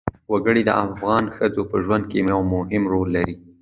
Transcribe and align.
وګړي 0.31 0.61
د 0.65 0.71
افغان 0.85 1.23
ښځو 1.35 1.61
په 1.71 1.77
ژوند 1.85 2.03
کې 2.11 2.19
هم 2.19 2.29
یو 2.75 2.83
رول 2.93 3.07
لري. 3.15 3.35